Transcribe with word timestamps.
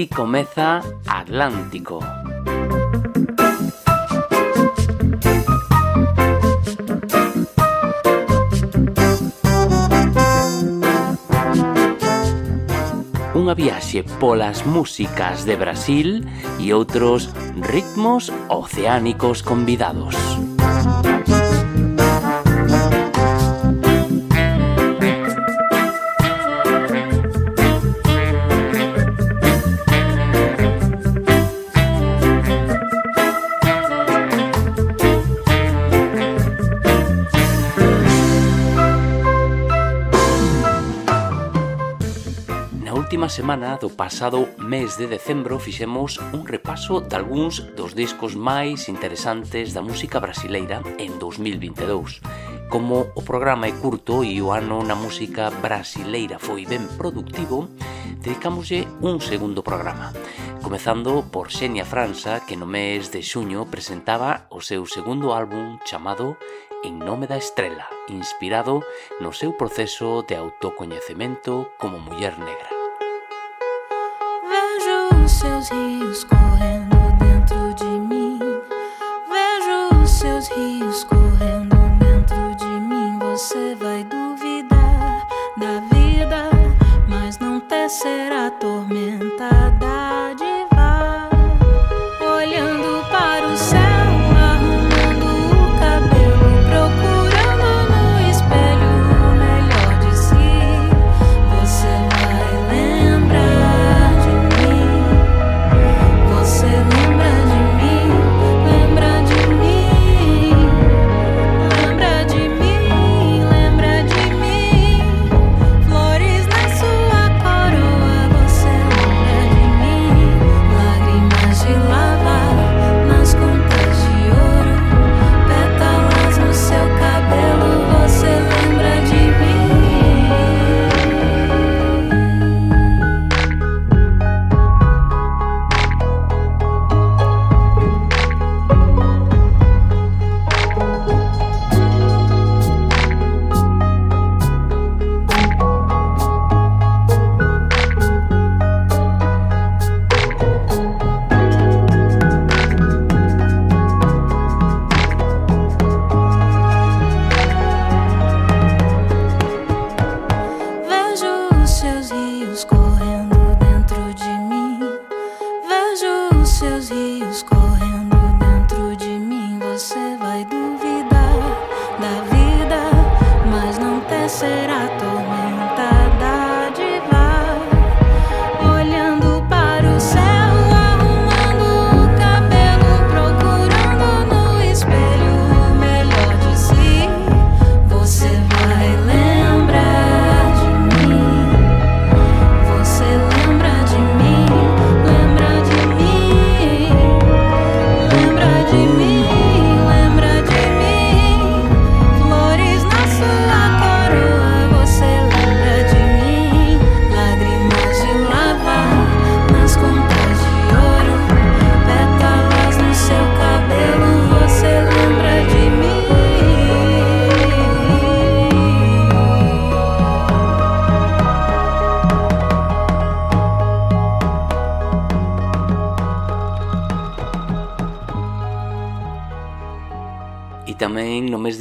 Aquí 0.00 0.06
comeza 0.08 0.80
Atlántico. 1.06 2.19
unha 13.50 13.58
viaxe 13.58 14.06
polas 14.22 14.62
músicas 14.62 15.42
de 15.42 15.58
Brasil 15.58 16.22
e 16.62 16.70
outros 16.70 17.34
ritmos 17.58 18.30
oceánicos 18.46 19.42
convidados. 19.42 20.14
semana 43.30 43.78
do 43.78 43.94
pasado 43.94 44.50
mes 44.58 44.98
de 44.98 45.06
decembro 45.06 45.62
fixemos 45.62 46.18
un 46.34 46.42
repaso 46.42 46.98
de 46.98 47.14
algúns 47.14 47.62
dos 47.78 47.94
discos 47.94 48.34
máis 48.34 48.90
interesantes 48.90 49.70
da 49.70 49.78
música 49.78 50.18
brasileira 50.18 50.82
en 50.98 51.14
2022. 51.22 52.26
Como 52.66 53.14
o 53.14 53.22
programa 53.22 53.70
é 53.70 53.74
curto 53.78 54.26
e 54.26 54.42
o 54.42 54.50
ano 54.50 54.82
na 54.82 54.98
música 54.98 55.46
brasileira 55.62 56.42
foi 56.42 56.66
ben 56.66 56.90
productivo, 56.98 57.70
dedicámoslle 58.18 58.90
un 58.98 59.22
segundo 59.22 59.62
programa. 59.62 60.10
Comezando 60.58 61.22
por 61.30 61.54
Xenia 61.54 61.86
França, 61.86 62.42
que 62.42 62.58
no 62.58 62.66
mes 62.66 63.14
de 63.14 63.22
xuño 63.22 63.70
presentaba 63.70 64.50
o 64.50 64.58
seu 64.58 64.90
segundo 64.90 65.30
álbum 65.30 65.78
chamado 65.86 66.34
En 66.82 66.98
nome 66.98 67.30
da 67.30 67.38
estrela, 67.38 67.86
inspirado 68.10 68.82
no 69.22 69.30
seu 69.30 69.54
proceso 69.54 70.26
de 70.26 70.34
autocoñecemento 70.34 71.70
como 71.78 72.00
muller 72.00 72.34
negra. 72.40 72.79
Seus 75.30 75.70
rios 75.70 76.24
correndo 76.24 76.49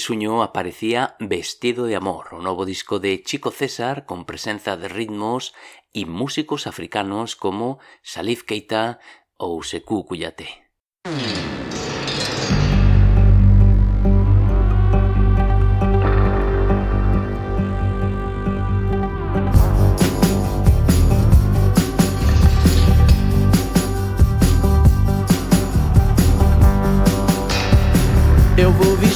sueño 0.00 0.42
aparecía 0.42 1.14
Vestido 1.20 1.84
de 1.84 1.94
Amor, 1.94 2.34
o 2.34 2.40
novo 2.42 2.64
disco 2.66 2.98
de 2.98 3.22
Chico 3.22 3.52
César 3.52 4.08
con 4.08 4.24
presenza 4.24 4.74
de 4.80 4.88
ritmos 4.88 5.54
e 5.92 6.08
músicos 6.08 6.66
africanos 6.66 7.36
como 7.36 7.78
Salif 8.02 8.42
Keita 8.42 8.98
ou 9.36 9.62
Sekou 9.62 10.08
Kouyaté. 10.08 10.72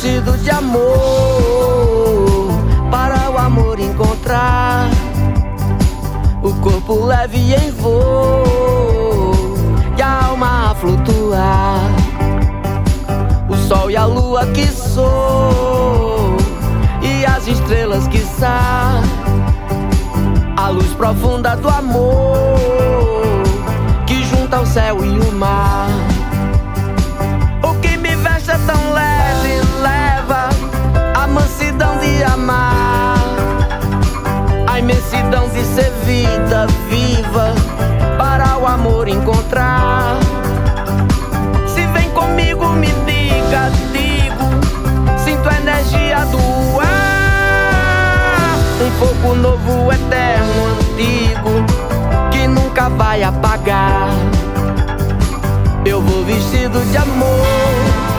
Vestido 0.00 0.32
de 0.38 0.50
amor 0.50 2.48
para 2.90 3.30
o 3.30 3.36
amor 3.36 3.78
encontrar 3.78 4.88
o 6.42 6.54
corpo 6.54 7.04
leve 7.04 7.54
em 7.54 7.70
voo 7.70 9.54
e 9.98 10.00
a 10.00 10.24
alma 10.28 10.70
a 10.70 10.74
flutuar. 10.74 11.82
O 13.50 13.56
sol 13.68 13.90
e 13.90 13.96
a 13.96 14.06
lua 14.06 14.46
que 14.46 14.66
sou 14.68 16.34
e 17.02 17.26
as 17.26 17.46
estrelas 17.46 18.08
que 18.08 18.20
são 18.20 19.02
a 20.56 20.68
luz 20.70 20.90
profunda 20.94 21.56
do 21.56 21.68
amor 21.68 22.56
que 24.06 24.22
junta 24.24 24.60
o 24.60 24.66
céu 24.66 25.04
e 25.04 25.18
o 25.18 25.32
mar. 25.32 26.09
Vai 53.00 53.22
apagar. 53.22 54.10
Eu 55.86 56.02
vou 56.02 56.22
vestido 56.22 56.84
de 56.90 56.98
amor. 56.98 58.09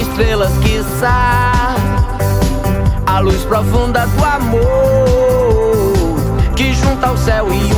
Estrelas 0.00 0.52
que 0.58 0.82
sa 1.00 1.74
a 3.06 3.18
luz 3.20 3.42
profunda 3.44 4.06
do 4.06 4.24
amor 4.24 4.62
que 6.54 6.72
junta 6.72 7.10
o 7.10 7.16
céu 7.16 7.48
e 7.52 7.72
o 7.72 7.77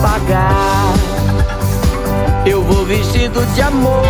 apagar. 0.00 0.94
Eu 2.46 2.62
vou 2.62 2.84
vestido 2.86 3.44
de 3.54 3.60
amor. 3.60 4.02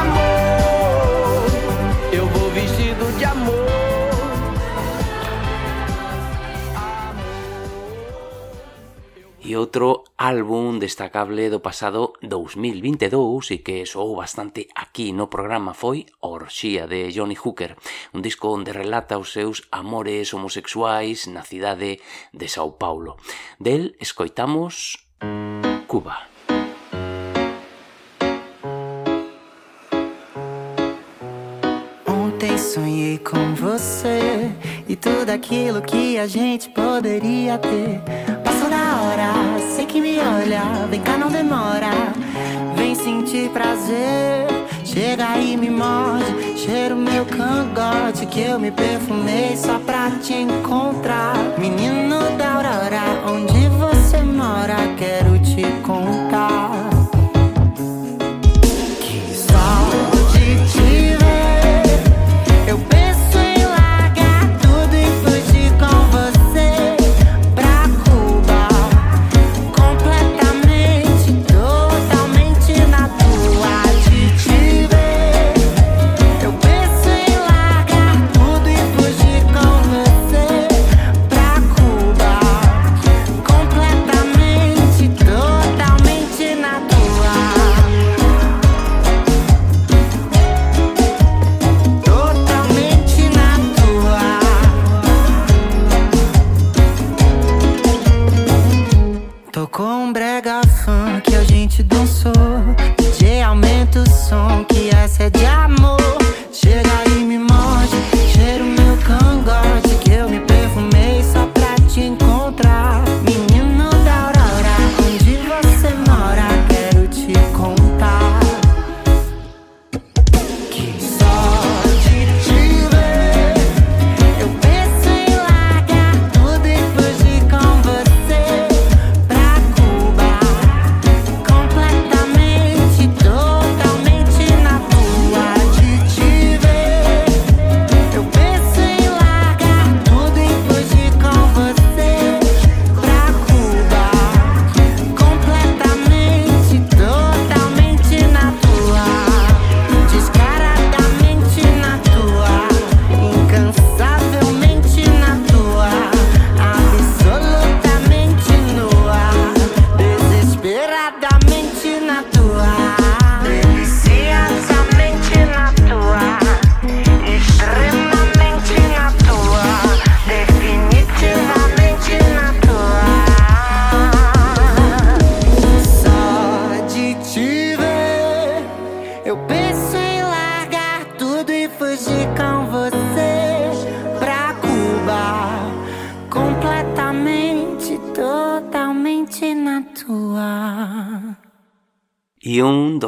Amor, 0.00 1.46
eu 2.12 2.26
vou 2.26 2.50
vestido 2.50 3.16
de 3.16 3.24
amor. 3.24 3.68
E 9.40 9.56
outro 9.56 10.04
álbum 10.18 10.82
destacable 10.82 11.46
do 11.46 11.62
pasado 11.62 12.18
2022 12.26 13.54
e 13.54 13.62
que 13.62 13.86
soou 13.86 14.18
bastante 14.18 14.66
aquí 14.74 15.14
no 15.14 15.30
programa 15.30 15.78
foi 15.78 16.10
Orxía 16.18 16.90
de 16.90 17.14
Johnny 17.14 17.38
Hooker, 17.38 17.78
un 18.10 18.20
disco 18.26 18.50
onde 18.50 18.74
relata 18.74 19.14
os 19.14 19.30
seus 19.30 19.70
amores 19.70 20.34
homosexuais 20.34 21.30
na 21.30 21.46
cidade 21.46 22.02
de 22.34 22.46
Sao 22.50 22.74
Paulo. 22.82 23.14
Del 23.62 23.94
escoitamos 24.02 25.06
Cuba. 25.86 26.37
Sonhei 32.58 33.18
com 33.18 33.54
você 33.54 34.50
e 34.88 34.96
tudo 34.96 35.30
aquilo 35.30 35.80
que 35.80 36.18
a 36.18 36.26
gente 36.26 36.68
poderia 36.70 37.56
ter. 37.56 38.00
Passou 38.44 38.68
da 38.68 39.00
hora, 39.00 39.32
sei 39.74 39.86
que 39.86 40.00
me 40.00 40.18
olha, 40.18 40.86
vem 40.90 41.00
cá, 41.00 41.16
não 41.16 41.28
demora. 41.28 41.90
Vem 42.76 42.94
sentir 42.94 43.48
prazer, 43.50 44.46
chega 44.84 45.38
e 45.38 45.56
me 45.56 45.70
morde. 45.70 46.58
Cheiro 46.58 46.96
meu 46.96 47.24
cangote 47.24 48.26
que 48.26 48.40
eu 48.40 48.58
me 48.58 48.70
perfumei 48.70 49.56
só 49.56 49.78
pra 49.78 50.10
te 50.22 50.34
encontrar. 50.34 51.36
Menino 51.58 52.36
da 52.36 52.54
aurora, 52.54 53.22
onde 53.26 53.68
você 53.68 54.22
mora? 54.22 54.76
Quero 54.98 55.37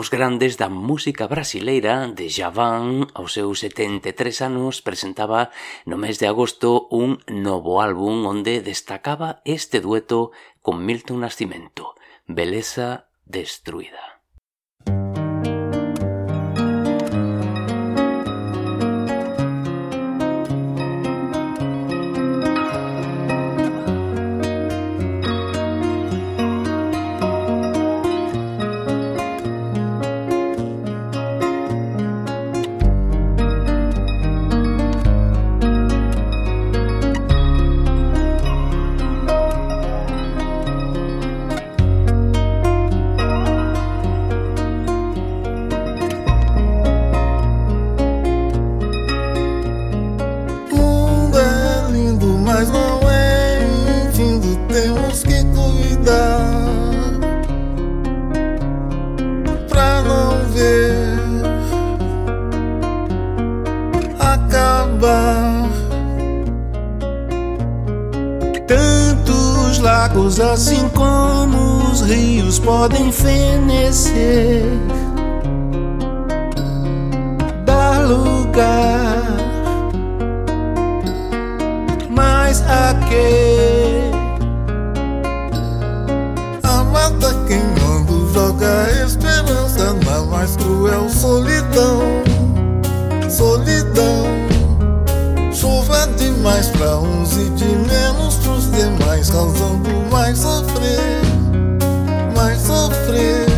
dos 0.01 0.09
grandes 0.09 0.57
da 0.57 0.71
música 0.71 1.29
brasileira 1.29 2.09
de 2.09 2.33
Javan, 2.33 3.13
aos 3.13 3.37
seus 3.37 3.61
73 3.61 4.41
anos, 4.41 4.81
presentaba 4.81 5.53
no 5.85 6.01
mes 6.01 6.17
de 6.17 6.25
agosto 6.25 6.89
un 6.89 7.21
novo 7.29 7.85
álbum 7.85 8.25
onde 8.25 8.65
destacaba 8.65 9.45
este 9.45 9.85
dueto 9.85 10.33
con 10.65 10.89
Milton 10.89 11.21
Nascimento, 11.21 12.01
Beleza 12.25 13.13
Destruída. 13.29 14.20
Assim 70.39 70.89
como 70.91 71.91
os 71.91 72.03
rios 72.03 72.59
podem 72.59 73.11
fenecer, 73.11 74.63
dar 77.65 77.99
lugar, 78.07 79.23
mas 82.09 82.63
a 82.63 82.95
que? 83.09 84.11
A 86.63 86.85
mata 86.85 87.35
queimando 87.49 88.33
joga 88.33 88.89
esperança 89.05 89.95
na 90.05 90.21
mais 90.27 90.55
cruel 90.57 91.09
solidão, 91.09 92.03
solidão. 93.29 94.40
Demais 96.41 96.69
pra 96.69 96.97
uns 96.97 97.37
e 97.37 97.51
de 97.51 97.67
menos 97.67 98.37
pros 98.37 98.71
demais, 98.71 99.29
causando 99.29 99.91
mais 100.11 100.39
sofrer, 100.39 101.21
mais 102.35 102.59
sofrer. 102.63 103.50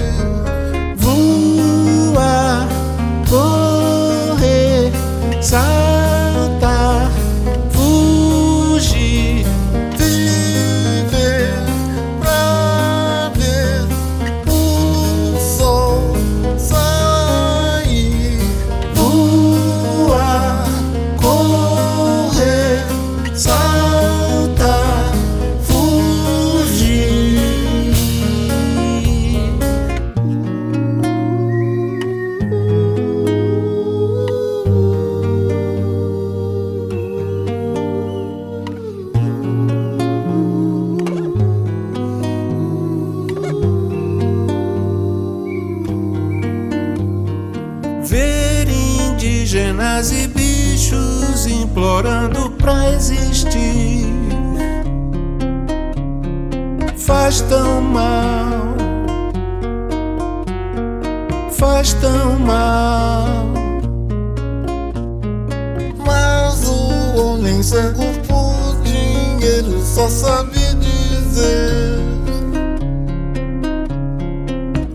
cego 67.72 68.04
por 68.28 68.82
dinheiro 68.82 69.82
só 69.82 70.06
sabe 70.06 70.58
dizer. 70.74 72.02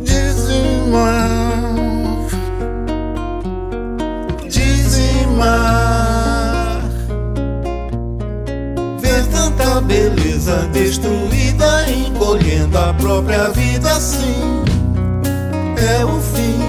Dizimar 0.03 1.27
Dizimar 4.47 5.47
Ver 9.01 9.25
tanta 9.31 9.81
beleza 9.81 10.57
destruída 10.71 11.89
Encolhendo 11.89 12.77
a 12.77 12.93
própria 12.93 13.49
vida 13.49 13.89
assim 13.91 14.63
É 15.77 16.05
o 16.05 16.21
fim. 16.21 16.59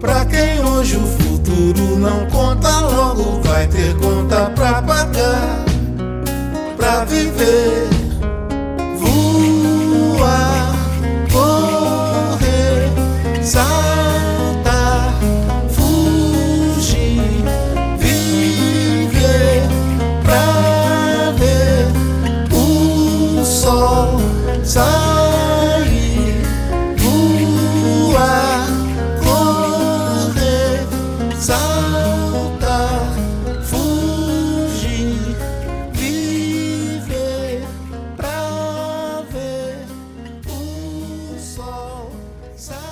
Pra 0.00 0.24
quem 0.24 0.60
hoje 0.64 0.96
o 0.96 1.06
futuro 1.06 1.96
não 1.98 2.26
conta 2.26 2.80
logo 2.80 3.40
vai 3.42 3.68
ter 3.68 3.94
pra 4.50 4.82
pagar, 4.82 5.64
pra 6.76 7.04
viver. 7.04 8.01
Sorry. 42.62 42.91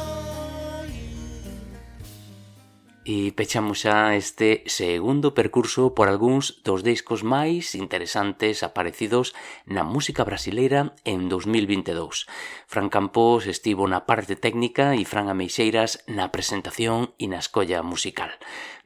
E 3.10 3.34
pechamos 3.34 3.82
xa 3.82 4.14
este 4.14 4.62
segundo 4.70 5.34
percurso 5.34 5.98
por 5.98 6.06
algúns 6.06 6.62
dos 6.62 6.86
discos 6.86 7.26
máis 7.26 7.74
interesantes 7.74 8.62
aparecidos 8.62 9.34
na 9.66 9.82
música 9.82 10.22
brasileira 10.22 10.94
en 11.02 11.26
2022. 11.26 12.30
Fran 12.70 12.86
Campos 12.86 13.50
estivo 13.50 13.90
na 13.90 14.06
parte 14.06 14.38
técnica 14.38 14.94
e 14.94 15.02
Fran 15.02 15.26
Ameixeiras 15.26 16.06
na 16.06 16.30
presentación 16.30 17.10
e 17.18 17.26
na 17.26 17.42
escolla 17.42 17.82
musical. 17.82 18.30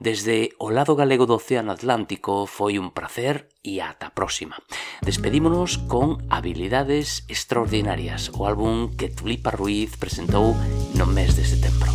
Desde 0.00 0.56
o 0.56 0.72
lado 0.72 0.96
galego 0.96 1.28
do 1.28 1.36
Océano 1.36 1.76
Atlántico 1.76 2.48
foi 2.48 2.80
un 2.80 2.96
placer 2.96 3.52
e 3.60 3.84
ata 3.84 4.08
a 4.08 4.14
próxima. 4.16 4.56
Despedímonos 5.04 5.84
con 5.84 6.24
Habilidades 6.32 7.28
Extraordinarias, 7.28 8.32
o 8.32 8.48
álbum 8.48 8.88
que 8.96 9.12
Tulipa 9.12 9.52
Ruiz 9.52 10.00
presentou 10.00 10.56
no 10.96 11.04
mes 11.04 11.36
de 11.36 11.44
setembro. 11.44 11.92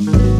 Música 0.00 0.33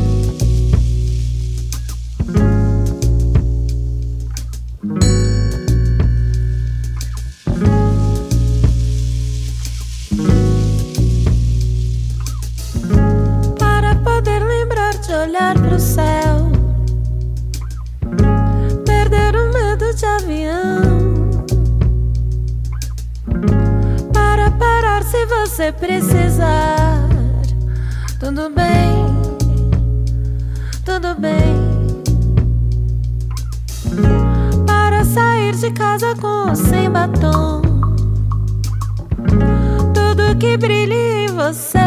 você. 41.53 41.84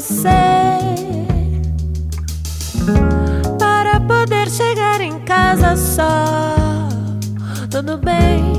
você 0.00 0.28
para 3.58 3.98
poder 3.98 4.48
chegar 4.48 5.00
em 5.00 5.18
casa 5.24 5.74
só. 5.74 6.88
Tudo 7.68 7.98
bem. 7.98 8.57